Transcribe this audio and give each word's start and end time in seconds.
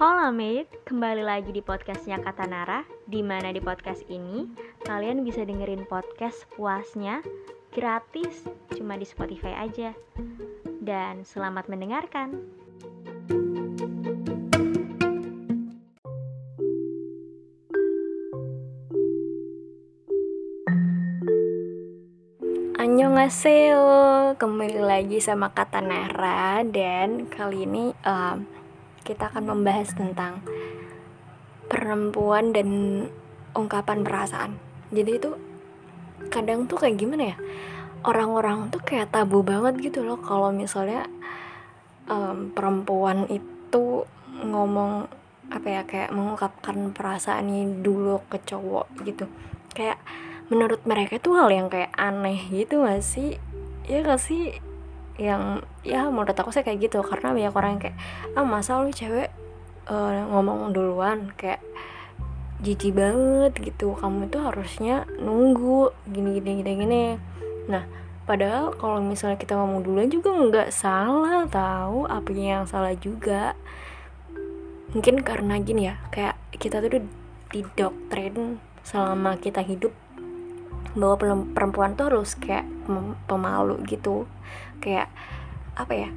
Hola 0.00 0.32
mate, 0.32 0.80
kembali 0.88 1.20
lagi 1.20 1.52
di 1.52 1.60
podcastnya 1.60 2.24
Kata 2.24 2.48
Nara 2.48 2.88
di 3.04 3.20
mana 3.20 3.52
di 3.52 3.60
podcast 3.60 4.00
ini 4.08 4.48
kalian 4.88 5.20
bisa 5.28 5.44
dengerin 5.44 5.84
podcast 5.84 6.48
puasnya 6.56 7.20
gratis 7.68 8.48
cuma 8.72 8.96
di 8.96 9.04
Spotify 9.04 9.60
aja. 9.60 9.92
Dan 10.80 11.28
selamat 11.28 11.68
mendengarkan. 11.68 12.32
Annyeonghaseyo, 22.80 23.84
kembali 24.40 24.80
lagi 24.80 25.20
sama 25.20 25.52
Kata 25.52 25.84
Nara 25.84 26.64
dan 26.64 27.28
kali 27.28 27.68
ini 27.68 27.92
um, 28.08 28.60
kita 29.04 29.32
akan 29.32 29.44
membahas 29.56 29.92
tentang 29.96 30.44
perempuan 31.70 32.50
dan 32.50 32.68
ungkapan 33.54 34.02
perasaan. 34.02 34.58
Jadi 34.90 35.10
itu 35.16 35.30
kadang 36.28 36.66
tuh 36.66 36.82
kayak 36.82 36.98
gimana 36.98 37.34
ya? 37.34 37.36
Orang-orang 38.02 38.72
tuh 38.72 38.80
kayak 38.82 39.12
tabu 39.12 39.44
banget 39.44 39.78
gitu 39.78 40.02
loh 40.02 40.18
kalau 40.18 40.50
misalnya 40.50 41.06
um, 42.08 42.50
perempuan 42.50 43.28
itu 43.30 44.08
ngomong 44.40 45.06
apa 45.50 45.66
ya 45.66 45.82
kayak 45.82 46.14
mengungkapkan 46.14 46.94
perasaannya 46.94 47.82
dulu 47.82 48.22
ke 48.30 48.38
cowok 48.42 48.86
gitu. 49.04 49.26
Kayak 49.74 49.98
menurut 50.50 50.82
mereka 50.86 51.18
itu 51.18 51.34
hal 51.34 51.50
yang 51.50 51.70
kayak 51.70 51.94
aneh 51.94 52.38
gitu 52.50 52.82
gak 52.82 53.02
sih? 53.02 53.38
Ya 53.86 54.02
gak 54.02 54.22
sih? 54.22 54.69
Yang 55.16 55.64
ya 55.82 56.06
menurut 56.12 56.36
aku 56.36 56.52
sih 56.52 56.62
kayak 56.62 56.90
gitu. 56.90 57.00
Karena 57.02 57.34
banyak 57.34 57.54
orang 57.54 57.70
yang 57.76 57.82
kayak 57.88 57.96
ah 58.36 58.46
masa 58.46 58.78
lu 58.82 58.92
cewek 58.92 59.32
uh, 59.90 60.26
ngomong 60.30 60.70
duluan 60.70 61.32
kayak 61.34 61.62
jijik 62.60 62.94
banget 62.94 63.52
gitu. 63.58 63.96
Kamu 63.96 64.28
itu 64.28 64.38
harusnya 64.38 65.08
nunggu 65.18 65.90
gini 66.10 66.38
gini 66.38 66.50
gini 66.60 66.72
gini. 66.76 67.04
Nah 67.66 67.84
padahal 68.28 68.76
kalau 68.78 69.02
misalnya 69.02 69.40
kita 69.40 69.58
ngomong 69.58 69.82
duluan 69.82 70.06
juga 70.06 70.30
nggak 70.30 70.70
salah 70.70 71.48
tahu 71.50 72.06
apa 72.06 72.28
yang 72.36 72.68
salah 72.68 72.94
juga. 72.94 73.56
Mungkin 74.90 75.22
karena 75.22 75.58
gini 75.62 75.90
ya 75.90 75.98
kayak 76.10 76.36
kita 76.54 76.82
tuh 76.82 77.02
didoktrin 77.50 78.58
selama 78.86 79.38
kita 79.38 79.62
hidup 79.62 79.94
bahwa 80.98 81.46
perempuan 81.54 81.94
tuh 81.94 82.10
harus 82.10 82.34
kayak 82.34 82.66
pemalu 83.26 83.80
gitu. 83.86 84.26
Kayak 84.82 85.08
apa 85.78 85.92
ya 85.94 86.10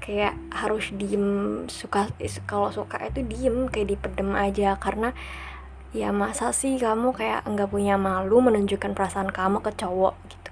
kayak 0.00 0.34
harus 0.50 0.90
diem 0.96 1.68
suka 1.68 2.08
kalau 2.48 2.72
suka 2.72 2.98
itu 3.06 3.22
diem 3.24 3.68
kayak 3.68 3.96
dipedem 3.96 4.34
aja. 4.34 4.76
Karena 4.80 5.14
ya 5.90 6.14
masa 6.14 6.54
sih 6.54 6.78
kamu 6.78 7.14
kayak 7.14 7.46
nggak 7.46 7.70
punya 7.70 7.98
malu 7.98 8.38
menunjukkan 8.42 8.94
perasaan 8.94 9.30
kamu 9.30 9.62
ke 9.62 9.74
cowok 9.74 10.14
gitu. 10.30 10.50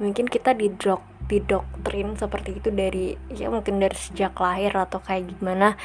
Mungkin 0.00 0.26
kita 0.28 0.56
didok 0.56 1.04
didoktrin 1.30 2.18
seperti 2.18 2.58
itu 2.58 2.74
dari 2.74 3.14
ya 3.30 3.46
mungkin 3.54 3.78
dari 3.78 3.94
sejak 3.94 4.34
lahir 4.34 4.74
atau 4.74 4.98
kayak 4.98 5.30
gimana 5.30 5.78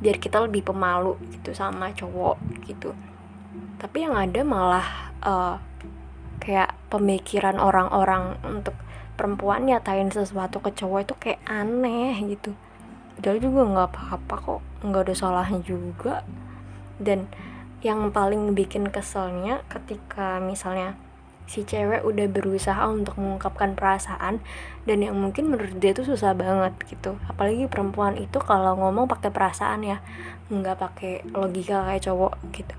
biar 0.00 0.16
kita 0.16 0.40
lebih 0.40 0.64
pemalu 0.64 1.20
gitu 1.36 1.52
sama 1.52 1.92
cowok 1.92 2.40
gitu. 2.64 2.96
Tapi 3.76 4.08
yang 4.08 4.16
ada 4.16 4.40
malah 4.40 5.12
uh, 5.20 5.60
kayak 6.40 6.72
pemikiran 6.92 7.58
orang-orang 7.58 8.38
untuk 8.46 8.74
perempuan 9.16 9.64
nyatain 9.66 10.12
sesuatu 10.12 10.60
ke 10.60 10.70
cowok 10.76 11.00
itu 11.08 11.14
kayak 11.18 11.40
aneh 11.48 12.14
gitu. 12.28 12.52
Padahal 13.16 13.38
juga 13.40 13.60
nggak 13.64 13.88
apa-apa 13.90 14.34
kok 14.36 14.60
nggak 14.84 15.02
ada 15.08 15.14
salahnya 15.16 15.60
juga. 15.64 16.22
Dan 17.00 17.28
yang 17.80 18.12
paling 18.12 18.52
bikin 18.52 18.88
keselnya 18.92 19.64
ketika 19.68 20.40
misalnya 20.40 20.96
si 21.46 21.62
cewek 21.62 22.02
udah 22.02 22.26
berusaha 22.26 22.90
untuk 22.90 23.22
mengungkapkan 23.22 23.78
perasaan 23.78 24.42
dan 24.82 24.98
yang 24.98 25.14
mungkin 25.14 25.46
menurut 25.46 25.78
dia 25.78 25.94
tuh 25.94 26.04
susah 26.04 26.34
banget 26.34 26.74
gitu. 26.90 27.16
Apalagi 27.30 27.70
perempuan 27.70 28.18
itu 28.18 28.36
kalau 28.42 28.74
ngomong 28.76 29.06
pakai 29.06 29.30
perasaan 29.30 29.86
ya 29.86 30.02
nggak 30.50 30.76
pakai 30.76 31.12
logika 31.30 31.86
kayak 31.86 32.02
cowok 32.04 32.34
gitu. 32.52 32.74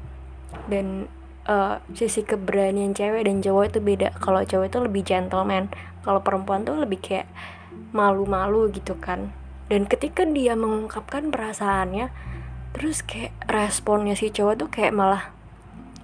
Dan 0.68 1.08
uh, 1.48 1.80
sisi 1.96 2.22
keberanian 2.28 2.92
cewek 2.94 3.26
dan 3.26 3.40
cowok 3.42 3.74
itu 3.74 3.80
beda. 3.80 4.14
Kalau 4.20 4.44
cowok 4.44 4.66
itu 4.68 4.80
lebih 4.84 5.04
gentleman 5.08 5.72
kalau 6.04 6.22
perempuan 6.22 6.68
tuh 6.68 6.78
lebih 6.78 7.00
kayak 7.02 7.28
malu-malu 7.96 8.70
gitu 8.76 9.00
kan. 9.00 9.32
Dan 9.68 9.88
ketika 9.88 10.24
dia 10.24 10.56
mengungkapkan 10.56 11.32
perasaannya 11.32 12.12
terus 12.76 13.02
kayak 13.02 13.34
responnya 13.50 14.14
si 14.14 14.30
cowok 14.30 14.56
tuh 14.60 14.70
kayak 14.70 14.94
malah 14.94 15.34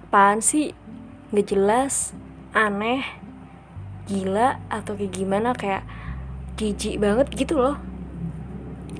apaan 0.08 0.40
sih? 0.40 0.72
Nggak 1.30 1.46
jelas 1.54 1.94
aneh 2.56 3.04
gila 4.08 4.60
atau 4.68 4.96
kayak 4.96 5.12
gimana? 5.12 5.56
Kayak 5.56 5.84
jijik 6.60 7.00
banget 7.00 7.32
gitu 7.32 7.56
loh. 7.56 7.80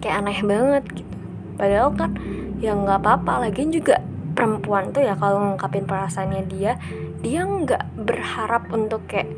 Kayak 0.01 0.25
aneh 0.25 0.41
banget 0.45 0.85
gitu. 0.93 1.15
Padahal 1.55 1.93
kan 1.95 2.17
ya 2.59 2.73
nggak 2.73 3.05
apa-apa 3.05 3.47
lagi 3.47 3.69
juga 3.69 4.01
perempuan 4.35 4.91
tuh 4.91 5.07
ya 5.07 5.15
kalau 5.15 5.41
ngungkapin 5.41 5.87
perasaannya 5.87 6.43
dia 6.51 6.77
dia 7.23 7.47
nggak 7.47 7.95
berharap 7.97 8.69
untuk 8.75 9.07
kayak 9.07 9.31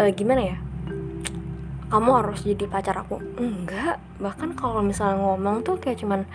uh, 0.00 0.10
gimana 0.10 0.56
ya? 0.56 0.58
Kamu 1.86 2.10
harus 2.18 2.42
jadi 2.42 2.66
pacar 2.66 2.98
aku. 2.98 3.22
Enggak. 3.38 4.02
Bahkan 4.18 4.58
kalau 4.58 4.82
misalnya 4.82 5.22
ngomong 5.22 5.62
tuh 5.62 5.78
kayak 5.78 6.02
cuman 6.02 6.26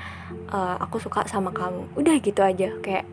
uh, 0.47 0.79
aku 0.79 1.01
suka 1.03 1.27
sama 1.27 1.51
kamu. 1.51 1.91
Udah 1.99 2.15
gitu 2.23 2.39
aja. 2.39 2.71
Kayak 2.79 3.03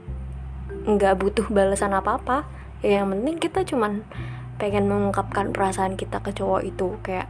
nggak 0.87 1.19
butuh 1.19 1.47
balasan 1.51 1.93
apa 1.93 2.17
apa 2.17 2.37
ya 2.79 3.03
yang 3.03 3.11
penting 3.11 3.37
kita 3.43 3.67
cuman 3.67 4.07
pengen 4.57 4.87
mengungkapkan 4.87 5.51
perasaan 5.51 5.99
kita 5.99 6.23
ke 6.23 6.31
cowok 6.31 6.63
itu. 6.63 6.95
Kayak 7.03 7.27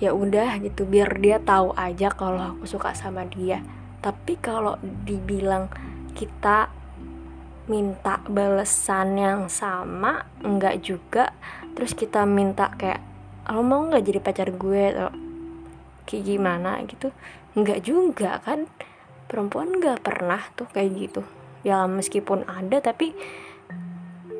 ya 0.00 0.16
udah 0.16 0.56
gitu. 0.64 0.88
Biar 0.88 1.20
dia 1.20 1.36
tahu 1.36 1.76
aja 1.76 2.08
kalau 2.08 2.56
aku 2.56 2.64
suka 2.64 2.96
sama 2.96 3.28
dia 3.28 3.60
tapi 3.98 4.38
kalau 4.38 4.78
dibilang 4.82 5.66
kita 6.14 6.70
minta 7.68 8.22
balesan 8.24 9.18
yang 9.20 9.40
sama 9.52 10.24
enggak 10.40 10.80
juga. 10.80 11.34
Terus 11.76 11.92
kita 11.94 12.24
minta 12.24 12.72
kayak 12.74 13.04
lo 13.52 13.62
mau 13.62 13.84
nggak 13.86 14.04
jadi 14.04 14.20
pacar 14.24 14.48
gue? 14.54 14.82
Atau 14.94 15.10
kayak 16.08 16.24
gimana 16.24 16.80
gitu. 16.88 17.12
Enggak 17.54 17.84
juga 17.84 18.40
kan. 18.42 18.66
Perempuan 19.28 19.76
nggak 19.76 20.00
pernah 20.00 20.40
tuh 20.56 20.66
kayak 20.72 20.90
gitu. 20.96 21.22
Ya 21.66 21.84
meskipun 21.84 22.48
ada 22.48 22.80
tapi 22.80 23.12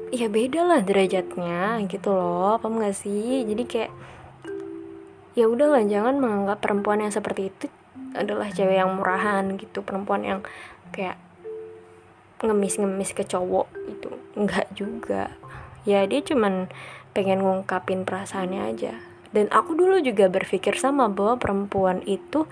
ya 0.08 0.32
beda 0.32 0.64
lah 0.64 0.80
derajatnya 0.80 1.84
gitu 1.84 2.14
loh. 2.14 2.56
Apa 2.56 2.70
enggak 2.72 2.96
sih? 2.96 3.44
Jadi 3.44 3.64
kayak 3.68 3.92
ya 5.36 5.46
udahlah 5.46 5.84
jangan 5.84 6.18
menganggap 6.18 6.58
perempuan 6.64 7.04
yang 7.04 7.14
seperti 7.14 7.52
itu 7.52 7.66
adalah 8.16 8.48
cewek 8.52 8.80
yang 8.80 8.96
murahan 8.96 9.56
gitu 9.60 9.84
perempuan 9.84 10.24
yang 10.24 10.40
kayak 10.94 11.20
ngemis-ngemis 12.38 13.12
ke 13.12 13.26
cowok 13.26 13.66
itu 13.90 14.10
enggak 14.38 14.66
juga. 14.72 15.34
Ya 15.82 16.06
dia 16.06 16.22
cuman 16.22 16.70
pengen 17.16 17.42
ngungkapin 17.42 18.06
perasaannya 18.06 18.62
aja. 18.62 18.94
Dan 19.34 19.50
aku 19.52 19.76
dulu 19.76 20.00
juga 20.00 20.30
berpikir 20.30 20.78
sama 20.78 21.10
bahwa 21.10 21.36
perempuan 21.36 22.00
itu 22.08 22.48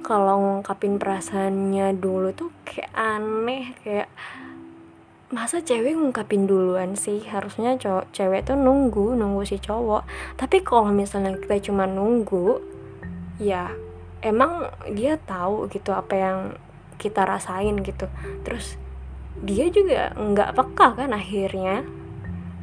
kalau 0.00 0.40
ngungkapin 0.40 0.96
perasaannya 0.96 1.92
dulu 2.00 2.32
tuh 2.32 2.50
kayak 2.64 2.90
aneh 2.96 3.76
kayak 3.84 4.08
masa 5.30 5.62
cewek 5.62 5.94
ngungkapin 5.94 6.48
duluan 6.48 6.96
sih? 6.96 7.22
Harusnya 7.28 7.76
cowok 7.76 8.10
cewek 8.10 8.48
tuh 8.48 8.56
nunggu 8.56 9.14
nunggu 9.14 9.44
si 9.46 9.60
cowok. 9.60 10.08
Tapi 10.40 10.64
kalau 10.64 10.90
misalnya 10.90 11.36
kita 11.36 11.70
cuma 11.70 11.84
nunggu 11.84 12.58
ya 13.38 13.70
emang 14.20 14.68
dia 14.92 15.16
tahu 15.16 15.68
gitu 15.72 15.92
apa 15.92 16.14
yang 16.16 16.38
kita 17.00 17.24
rasain 17.24 17.80
gitu. 17.80 18.06
Terus 18.44 18.76
dia 19.40 19.72
juga 19.72 20.12
nggak 20.16 20.52
peka 20.56 20.88
kan 20.96 21.10
akhirnya. 21.16 21.84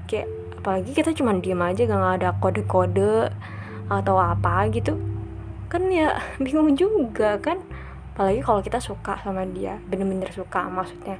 Kayak 0.05 0.29
apalagi 0.61 0.91
kita 0.93 1.11
cuma 1.17 1.35
diem 1.37 1.59
aja 1.59 1.83
gak 1.83 2.21
ada 2.21 2.29
kode-kode 2.37 3.33
atau 3.89 4.15
apa 4.21 4.69
gitu. 4.69 4.95
Kan 5.67 5.89
ya 5.89 6.21
bingung 6.43 6.77
juga 6.77 7.41
kan. 7.41 7.59
Apalagi 8.13 8.41
kalau 8.41 8.61
kita 8.65 8.81
suka 8.81 9.17
sama 9.21 9.45
dia 9.45 9.77
bener-bener 9.89 10.29
suka 10.33 10.65
maksudnya. 10.69 11.17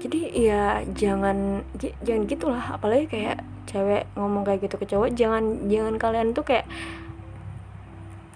Jadi 0.00 0.32
ya 0.32 0.80
jangan 0.96 1.60
jangan 1.76 2.24
gitulah. 2.24 2.64
Apalagi 2.76 3.04
kayak 3.08 3.44
cewek 3.70 4.10
ngomong 4.18 4.42
kayak 4.42 4.66
gitu 4.66 4.76
ke 4.82 4.86
cowok 4.90 5.14
jangan 5.14 5.70
jangan 5.70 5.94
kalian 5.94 6.34
tuh 6.34 6.42
kayak 6.42 6.66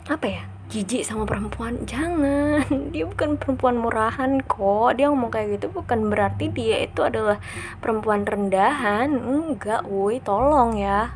apa 0.04 0.26
ya? 0.28 0.44
Jijik 0.68 1.04
sama 1.04 1.24
perempuan? 1.24 1.80
Jangan. 1.88 2.64
Dia 2.92 3.08
bukan 3.08 3.40
perempuan 3.40 3.80
murahan 3.80 4.40
kok. 4.44 5.00
Dia 5.00 5.08
ngomong 5.08 5.32
kayak 5.32 5.60
gitu 5.60 5.72
bukan 5.72 6.12
berarti 6.12 6.52
dia 6.52 6.84
itu 6.84 7.04
adalah 7.04 7.40
perempuan 7.80 8.24
rendahan. 8.24 9.12
Enggak 9.12 9.84
woi. 9.88 10.20
Tolong 10.20 10.76
ya. 10.76 11.14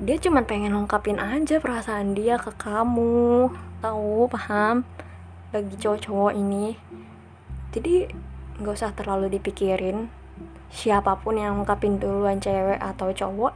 Dia 0.00 0.16
cuma 0.20 0.44
pengen 0.44 0.74
lengkapin 0.74 1.22
aja 1.22 1.60
perasaan 1.60 2.12
dia 2.12 2.36
ke 2.36 2.52
kamu. 2.56 3.52
Tahu? 3.80 4.26
Paham? 4.32 4.84
Bagi 5.54 5.76
cowok-cowok 5.80 6.32
ini. 6.36 6.74
Jadi 7.72 8.08
nggak 8.58 8.74
usah 8.74 8.92
terlalu 8.96 9.38
dipikirin. 9.38 10.10
Siapa 10.68 11.16
pun 11.20 11.40
yang 11.40 11.62
ngungkapin 11.62 11.96
duluan 12.02 12.42
cewek 12.42 12.80
atau 12.82 13.14
cowok 13.14 13.54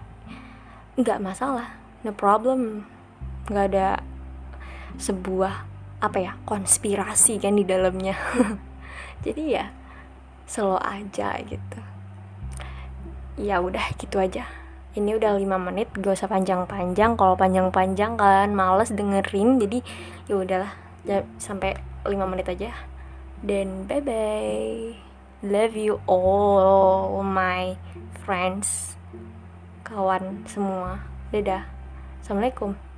nggak 0.96 1.20
masalah. 1.20 1.74
No 2.06 2.14
problem. 2.14 2.86
Nggak 3.50 3.66
ada 3.74 3.88
sebuah 4.98 5.68
apa 6.02 6.18
ya 6.18 6.32
konspirasi 6.42 7.38
kan 7.38 7.54
di 7.54 7.62
dalamnya. 7.62 8.18
Jadi 9.24 9.54
ya 9.54 9.70
slow 10.50 10.76
aja 10.82 11.38
gitu. 11.46 11.80
Ya 13.38 13.62
udah 13.62 13.94
gitu 13.96 14.18
aja. 14.18 14.44
Ini 14.92 15.16
udah 15.16 15.40
5 15.40 15.48
menit 15.56 15.88
gak 15.96 16.20
usah 16.20 16.28
panjang-panjang. 16.28 17.16
Kalau 17.16 17.32
panjang-panjang 17.38 18.20
kalian 18.20 18.52
males 18.52 18.92
dengerin. 18.92 19.56
Jadi 19.56 19.80
ya 20.28 20.36
udahlah. 20.36 20.72
Ya, 21.08 21.24
sampai 21.40 21.80
5 22.04 22.12
menit 22.28 22.50
aja. 22.50 22.76
Dan 23.40 23.88
bye 23.88 24.04
bye 24.04 24.94
love 25.42 25.74
you 25.74 25.98
all 26.06 27.24
my 27.24 27.74
friends. 28.22 28.94
Kawan 29.82 30.44
semua. 30.46 31.02
Dadah. 31.32 31.66
Assalamualaikum 32.22 32.91